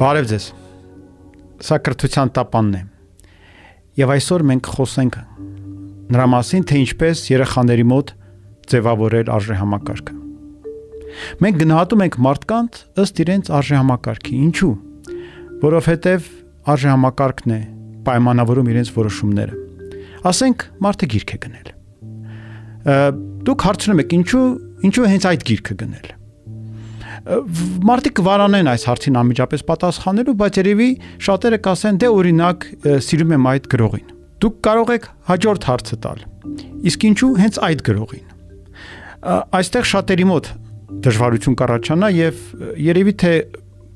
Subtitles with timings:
[0.00, 0.44] Բարև ձեզ։
[1.60, 2.78] Սա կրթության տապանն է։
[4.00, 5.16] Եվ այսօր մենք խոսենք
[6.14, 8.12] նրա մասին, թե ինչպես երեխաների մոտ
[8.72, 10.14] ձևավորել արժեհամակարգը։
[11.44, 14.72] Մենք գնահատում ենք մարդկանց ըստ իրենց արժեհամակարգի։ Ինչու՞։
[15.68, 16.30] Որովհետև
[16.72, 17.60] արժեհամակարգն է
[18.08, 19.58] պայմանավորում իրենց որոշումները։
[20.32, 21.68] Ասենք մարդը գիրք է գնել։
[23.50, 24.46] Դուք հարցնում եք ինչու
[24.88, 26.10] ինչու հենց այդ գիրքը գնել
[27.20, 30.88] Մարտիկ կվարանեն այս հարցին անմիջապես պատասխանելու, բայց երևի
[31.26, 32.66] շատերը կասեն, դե օրինակ
[33.04, 34.06] սիրում եմ այդ գրողին։
[34.40, 36.22] Դուք կարող եք հաջորդ հարցը տալ։
[36.90, 38.26] Իսկ ինչու հենց այդ գրողին։
[39.60, 40.50] Այստեղ շատերի մոտ
[41.04, 42.40] դժվարություն կառաջանա եւ
[42.88, 43.32] երևի թե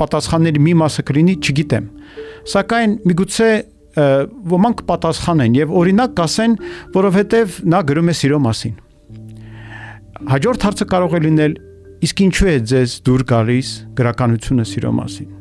[0.00, 1.88] պատասխանների մի մասը կլինի, չգիտեմ։
[2.50, 3.50] Սակայն միգուցե
[4.50, 6.54] ոմանք պատասխանեն եւ օրինակ կասեն,
[6.94, 8.78] որովհետեւ նա գրում է սիրո մասին։
[10.30, 11.54] Հաջորդ հարցը կարող է լինել
[12.00, 15.32] Իսկ ինչու է ձեզ դուր գալիս գրականությունը սիրո մասին։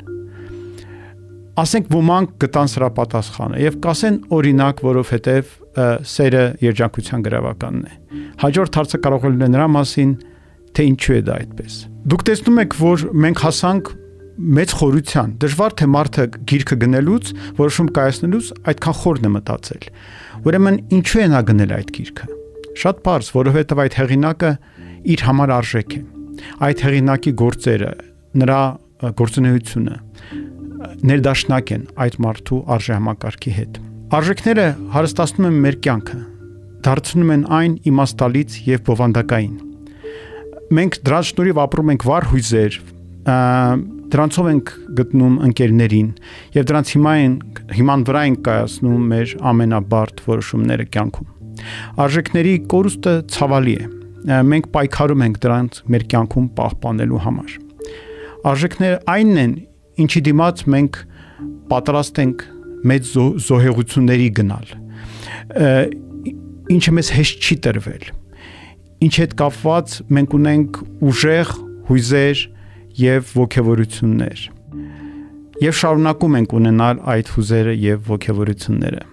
[1.60, 5.54] Ասենք ոմանք գտան սրա պատասխանը եւ կասեն օրինակ, որովհետեւ
[6.12, 7.96] սերը երջանկության գրավականն է։
[8.44, 10.12] Հաջորդ հարցը կարող է լինել նրա մասին,
[10.76, 11.80] թե ինչու է դա այդպես։
[12.12, 13.92] Դուք տեսնում եք, որ մենք հասանք
[14.60, 19.90] մեծ խորության։ Դժվար թե մարդը գիրքը գնելուց, որոշում կայացնելուց այդքան խորն է մտածել։
[20.48, 22.30] Ուրեմն ինչու է նա գնել այդ գիրքը։
[22.80, 24.54] Շատ բարձ, որովհետև այդ հեղինակը
[25.16, 26.02] իր համար արժեք է
[26.68, 27.92] այդ հեղինակի գործերը,
[28.40, 28.62] նրա
[29.20, 29.98] գործունեությունը
[31.10, 33.80] ներդաշնակ են այդ մարդու արժեհամակարգի հետ։
[34.20, 34.66] Արժեքները
[34.96, 36.20] հարստացնում են մեր կյանքը,
[36.88, 39.56] դարձնում են այն իմաստալից եւ բովանդակային։
[40.80, 42.80] Մենք դրանց շնորհիվ ապրում ենք վառ հույզեր,
[44.10, 46.10] դրանցով ենք գտնում ընկերներին
[46.56, 47.36] եւ դրանց հիմա են
[47.80, 51.32] հիման վրա են կայացնում մեր ամենաբարդ որոշումները կյանքում։
[52.06, 53.90] Արժեքների կորուստը ցավալի է
[54.28, 57.56] մենք պայքարում ենք դրանց մեր կյանքում պահպանելու համար։
[58.50, 59.54] Արժեքները այնն են,
[60.04, 61.00] ինչի դիմաց մենք
[61.72, 62.46] պատրաստ ենք
[62.90, 63.10] մեծ
[63.48, 64.72] զոհեղությունների գնալ։
[66.76, 68.06] Ինչը մեզ հեշտ չի տրվել։
[69.00, 71.52] Ինչ հետ կապված մենք ունենք ուժեղ
[71.90, 72.42] հույզեր
[73.00, 74.46] եւ ողջավորություններ։
[75.60, 79.04] Եվ շարունակում ենք ունենալ այդ հույզերը եւ ողջավորությունները։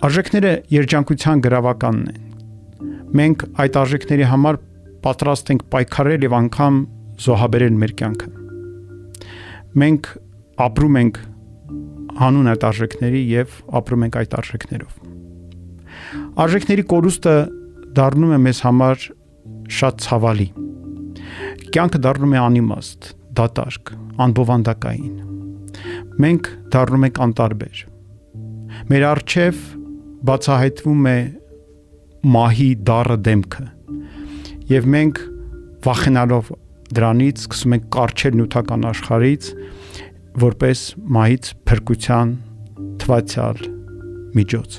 [0.00, 2.29] Արժեքները երջանկության գրավականն են
[3.10, 4.58] մենք այդ արժեքների համար
[5.04, 6.76] պատրաստ ենք պայքարել եւ անգամ
[7.24, 8.28] զոհաբերել մեր կյանքը։
[9.80, 10.10] Մենք
[10.66, 11.20] ապրում ենք
[12.20, 14.92] հանուն այդ արժեքների եւ ապրում ենք այդ արժեքներով։
[16.44, 17.34] Արժեքների կորուստը
[17.98, 19.06] դառնում է մեզ համար
[19.80, 20.48] շատ ցավալի։
[21.70, 23.10] Կյանքը դառնում է անիմաստ,
[23.40, 23.92] դատարկ,
[24.26, 25.16] անբովանդակային։
[26.20, 27.82] Մենք դառնում ենք անտարբեր։
[28.90, 29.60] Մեր արժև
[30.30, 31.18] բացահայտվում է
[32.20, 33.66] մահի դառը դեմքը։
[34.70, 35.20] Եվ մենք
[35.86, 36.50] վախենալով
[36.96, 39.50] դրանից սկսում ենք կարճել նյութական աշխարից
[40.44, 40.82] որպես
[41.16, 42.32] մահից փրկության
[43.00, 43.62] թվացial
[44.36, 44.76] միջոց։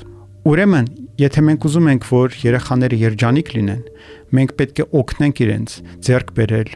[0.52, 0.88] Ուրեմն,
[1.22, 3.82] եթե մենք ուզում ենք, որ երեխաները երջանիկ լինեն,
[4.38, 5.74] մենք պետք է օգնենք իրենց
[6.08, 6.72] ձեռք բերել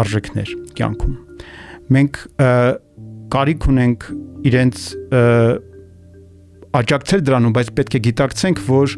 [0.00, 1.16] արժեքներ կյանքում։
[1.96, 2.20] Մենք
[3.34, 4.06] կարիք ունենք
[4.50, 4.84] իրենց
[6.80, 8.94] աջակցել դրանում, բայց պետք է գիտակցենք, որ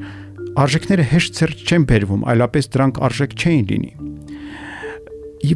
[0.52, 3.92] արժեքները հեշտ ծեր չեն բերվում, այլապես դրանք արժեք չէին լինի։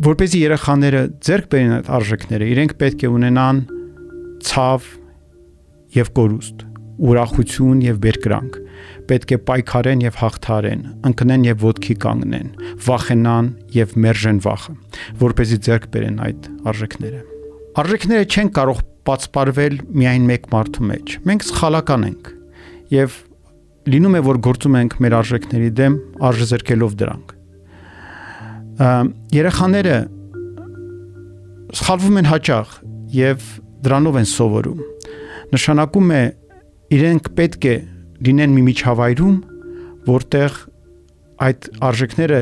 [0.06, 3.60] Որպեսզի երեխաները ձեռք բերեն այդ արժեքները, իրենք պետք է ունենան
[4.46, 4.88] ցավ
[5.96, 6.64] եւ կորուստ,
[7.06, 8.58] ուրախություն եւ բերկրանք։
[9.06, 12.48] Պետք է պայքարեն եւ հաղթարեն, ընկնեն եւ ոտքի կանգնեն,
[12.86, 14.74] վախենան եւ մերժեն վախը,
[15.22, 17.20] որպեսզի ձեռք բերեն այդ արժեքները։
[17.76, 22.30] Արժեքները չեն կարող բացպարվել միայն մեկ մարդու մեջ։ Մենք սխալական ենք
[22.96, 23.16] եւ
[23.86, 25.97] լինում է որ գործում ենք մեր արժեքների դեմ
[26.28, 27.34] արժեզրկելով դրանք
[29.36, 29.98] երեխաները
[31.80, 32.72] սխալվում են հաճախ
[33.16, 33.47] եւ
[33.86, 34.80] դրանով են սովորում
[35.54, 36.22] նշանակում է
[36.97, 37.76] իրենք պետք է
[38.26, 39.36] լինեն մի միջավայրում
[40.06, 40.60] որտեղ
[41.47, 42.41] այդ արժեքները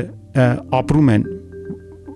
[0.81, 1.27] ապրում են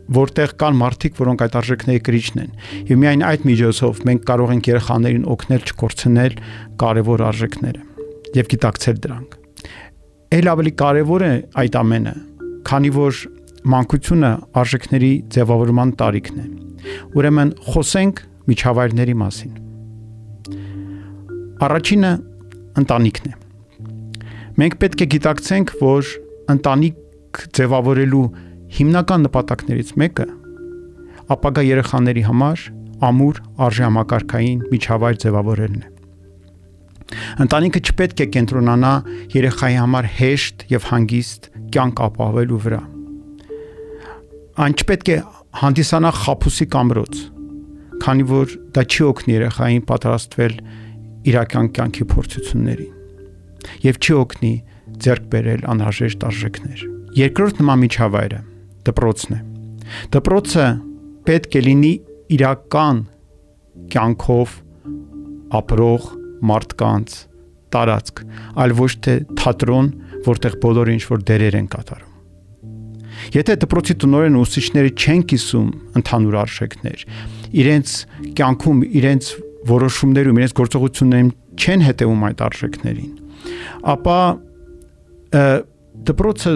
[0.10, 2.56] որտեղ կան մարդիկ, որոնք այդ արժեքների կրիչն են։
[2.90, 6.40] Եվ միայն այդ միջոցով մենք կարող ենք երեխաներին օգնել չկորցնել
[6.81, 7.89] կարևոր արժեքները
[8.38, 9.38] եւ գիտակցել դրանք։
[10.38, 11.31] Էլ ավելի կարեւոր է
[11.64, 12.14] այդ ամենը,
[12.70, 13.22] քանի որ
[13.74, 14.31] մանկությունը
[14.62, 16.48] արժեքների ձևավորման տարիքն է։
[17.20, 19.54] Ուրեմն խոսենք միջավայրների մասին։
[21.70, 22.12] Առաջինը
[22.80, 23.34] ընտանիքն է։
[24.60, 26.12] Մենք պետք է գիտակցենք, որ
[26.56, 28.26] ընտանիք ձևավորելու
[28.80, 30.28] հիմնական նպատակներից մեկը
[31.34, 32.66] ապագա երեխաների համար
[33.10, 35.99] ամուր արժեհամակարգային միջավայր ձևավորելն է։
[37.44, 38.94] Ընտանիքը չպետք է կենտրոնանա
[39.34, 42.82] երեխայի համար հեշտ եւ հանգիստ կյանք ապահովելու վրա։
[44.60, 45.18] Այն չպետք է
[45.60, 47.20] հանդիսանա խափուսի կամրոց,
[48.04, 50.56] քանի որ դա չի օգնի երեխային պատրաստվել
[51.30, 52.96] իրական կյանքի փորձություններին
[53.84, 54.54] եւ չի օգնի
[55.04, 56.84] ձեռք բերել անհրաժեշտ արժեքներ։
[57.20, 58.40] Երկրորդ նման միջավայրը
[58.90, 59.40] դպրոցն է։
[60.16, 60.68] Դպրոցը
[61.30, 61.94] պետք է լինի
[62.36, 63.02] իրական
[63.94, 64.56] կյանքով
[65.60, 66.10] ապրող
[66.46, 67.18] մարդկանց
[67.74, 68.22] տարածք,
[68.60, 69.90] այլ ոչ թե թատրոն,
[70.26, 72.10] որտեղ բոլորը ինչ որ դերեր են կատարում։
[73.36, 75.70] Եթե դպրոցի տնօրեն ուսուցիչները չեն կիսում
[76.00, 77.02] ընդհանուր արժեքներ,
[77.60, 77.94] իրենց
[78.40, 79.32] կյանքում, իրենց
[79.70, 83.12] որոշումներում, իրենց գործողություններում չեն հետևում այդ արժեքներին,
[83.94, 84.20] ապա
[86.10, 86.54] դպրոցը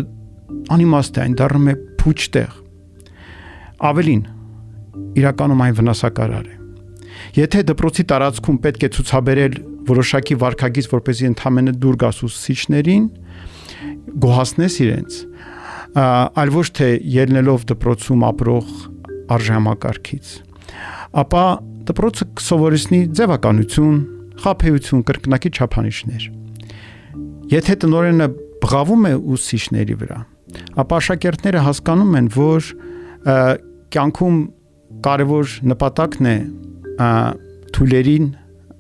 [0.73, 2.57] անիմաստ է, այն դառնում է փուչ տեղ։
[3.83, 4.23] Ավելին,
[5.19, 6.55] իրականում այն վնասակարար է։
[7.33, 9.55] Եթե դպրոցի տարածքում պետք է ցուցաբերել
[9.89, 13.05] որոշակի վարկագիծ, որպեսզի ընդամենը դուր գաս ուսուցիչներին,
[14.23, 15.19] գոհացնես իրենց,
[16.43, 18.73] այլ ոչ թե ելնելով դպրոցում ապրող
[19.33, 20.33] արժանապատկից
[21.13, 21.43] ապա
[21.87, 23.97] դպրոցը կսովորեցնի ձևականություն,
[24.43, 26.25] խափեություն, կրկնակի չափանիշներ։
[27.53, 28.27] Եթե տնորենը
[28.63, 30.19] բղավում է ուսուցիչների վրա,
[30.83, 32.69] ապա աշակերտները հասկանում են, որ
[33.93, 34.39] կյանքում
[35.05, 36.35] կարևոր նպատակն է
[37.77, 38.27] թույլերին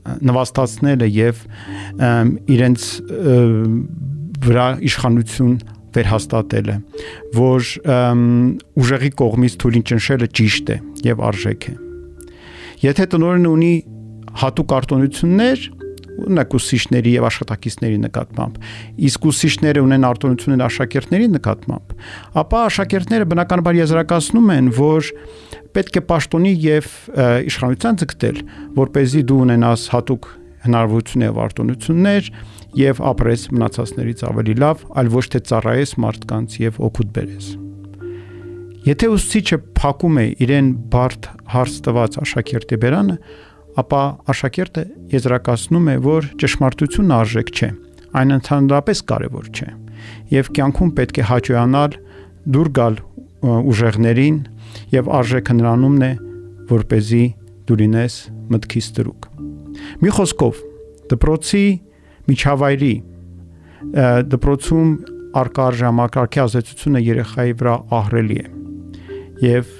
[0.03, 1.43] նվաստացնելը եւ
[2.55, 2.87] իրենց
[4.43, 5.53] վրա իշխանություն
[5.93, 6.75] վերհաստատելը,
[7.37, 7.69] որ
[8.83, 10.77] ուժեղի կողմից թույլին ճնշելը ճիշտ է
[11.07, 11.73] եւ արժեք է։
[12.83, 13.73] Եթե տնօրենը ունի
[14.43, 15.67] հատուկ արտոնություններ,
[16.23, 18.59] ունակ ուսուցիչների եւ աշխատակիցների նկատմամբ,
[19.09, 21.95] իսկ ուսուցիչները ունեն արտոնություններ աշակերտների նկատմամբ,
[22.43, 25.11] ապա աշակերտները բնականաբար եզրակացնում են, որ
[25.73, 26.93] պետք է պաշտոնի եւ
[27.49, 28.39] իշխանության ձգտել,
[28.77, 30.29] որ เป զի դու ունենաս հատուկ
[30.63, 32.29] հնարավորություն եւ արտոնություններ
[32.79, 37.49] եւ ապրես մնացածներից ավելի լավ, այլ ոչ թե ծառայես մարդկանց եւ օգուտ բերես։
[38.83, 43.15] Եթե ուսուցիչը փակում է իրեն բարդ հարց տված աշակերտի բերանը,
[43.81, 44.01] ապա
[44.33, 44.83] աշակերտը
[45.13, 47.69] եզրակացնում է, որ ճշմարտությունը արժեք չէ,
[48.19, 49.69] այն ընդհանրապես կարևոր չէ։
[50.33, 51.97] Եվ կյանքում պետք է հաճոյանալ
[52.53, 52.99] դուր գալ
[53.73, 54.37] ուժեղներին
[54.93, 56.11] եւ արժեքը նրանումն է,
[56.73, 57.23] որ เป զի
[57.67, 58.19] դու լինես
[58.53, 59.27] մտքից տրուկ։
[60.03, 60.61] Մի խոսքով,
[61.13, 61.65] դպրոցի
[62.29, 62.93] միջավայրի
[64.33, 64.91] դպրոցում
[65.43, 68.45] արկա ժամակարգի ազդեցությունը երեխայի վրա ահրելի է
[69.43, 69.71] եւ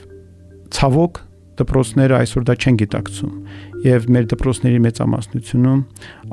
[0.73, 1.19] ցավոք
[1.59, 3.33] դպրոցները այսօր դա չեն գիտակցում
[3.87, 5.81] եւ մեր դպրոցների մեծամասնությունում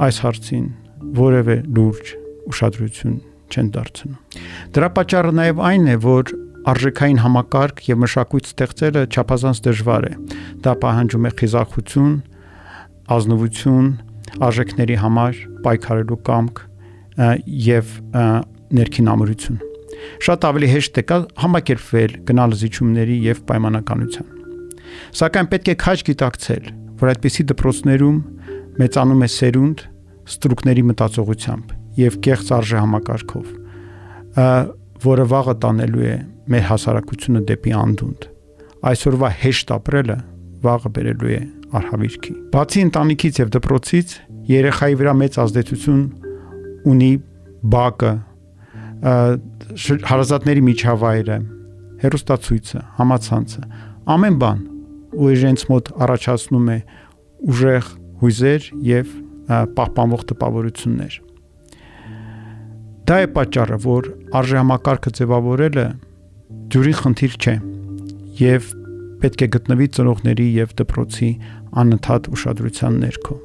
[0.07, 0.67] այս հարցին
[1.21, 2.13] որևէ լուրջ
[2.51, 3.17] ուշադրություն
[3.51, 4.15] չեն դարձնում
[4.77, 6.35] դրա պատճառը նաեւ այն է որ
[6.71, 10.13] արժեքային համակարգ եւ մշակույթ ստեղծելը չափազանց դժվար է
[10.65, 12.17] դա պահանջում է խիզախություն
[13.17, 13.89] ազնվություն
[14.39, 16.61] արժեքների համար պայքարելու կամք
[17.67, 17.95] եւ
[18.81, 19.63] ներքին ամրություն։
[20.25, 24.40] Շատ ավելի հեշտ է կա համակերպվել գնալ զիջումների եւ պայմանականության։
[25.21, 26.65] Սակայն պետք է քաջ գիտակցել,
[27.01, 28.19] որ այդպիսի դպրոցներում
[28.81, 29.85] մեծանում է սերունդ
[30.31, 33.47] ստրուկների մտածողությամբ եւ կեղծ արժե համակարգով,
[35.05, 36.15] որը վաղը տանելու է
[36.51, 38.27] մեր հասարակությունը դեպի անդունդ։
[38.91, 40.17] Այսօրվա հեշտ ապրելը
[40.65, 41.41] վաղը բերելու է
[41.81, 44.15] արհավիրքի։ Բացի ընտանիքից եւ դպրոցից,
[44.51, 46.03] երեխայի վրա մեծ ազդեցություն
[46.91, 47.11] ունի
[47.75, 48.13] բակը,
[50.11, 51.39] հարազատների միջավայրը,
[52.01, 53.63] հերոստացույցը, համացանցը,
[54.15, 54.61] ամեն բան,
[55.17, 56.79] ու իրենց մոտ առաջացնում է
[57.51, 57.91] ուժեղ
[58.21, 59.13] հույզեր եւ
[59.51, 61.17] պահպանող տպավորություններ։
[63.11, 65.87] Դա է պատճառը, որ արժեհամակարգը ձևավորելը
[66.71, 67.55] դյուրին խնդիր չէ
[68.41, 68.69] եւ
[69.21, 71.31] պետք է գտնվի ծնողների եւ դպրոցի
[71.83, 73.37] անընդհատ ուշադրության ներքո։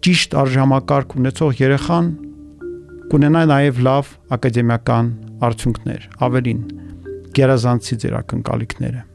[0.00, 2.10] Ճիշտ արժամակարգ ունեցող երեխան
[3.12, 5.12] կունենա նաև լավ ակադեմիական
[5.50, 6.64] արդյունքներ, ավելին
[7.36, 9.09] գերազանցի ձեր ակնկալիքները։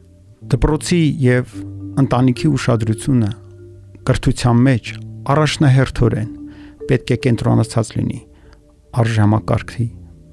[0.46, 1.54] Դպրոցի եւ
[1.98, 3.30] ընտանիքի ուշադրությունը
[4.06, 4.90] կրթության մեջ
[5.32, 6.28] առաջնահերթորեն
[6.86, 8.20] պետք է կենտրոնացած լինի
[9.02, 9.86] արժամակարգի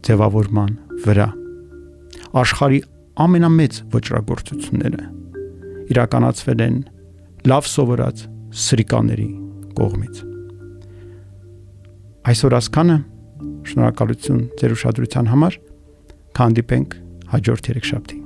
[0.06, 0.76] ձևավորման
[1.08, 1.28] վրա։
[2.44, 2.80] Աշխարի
[3.26, 5.04] ամենամեծ վճռագործությունները
[5.96, 6.80] իրականացվել են
[7.50, 8.26] լավ սովորած
[8.70, 9.30] սրիկաների
[9.82, 10.26] կողմից։
[12.34, 12.98] Այսօր ասկանը
[13.74, 15.58] շնորհակալություն ձեր ուշադրության համար։
[16.38, 17.00] Կհանդիպենք
[17.34, 18.23] հաջորդ երեքշաբթի։